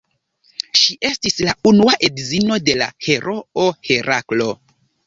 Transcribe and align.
Ŝi 0.83 0.95
estis 1.09 1.37
la 1.49 1.53
unua 1.73 1.95
edzino 2.09 2.59
de 2.71 2.79
la 2.83 2.91
heroo 3.11 3.71
Heraklo. 3.93 4.55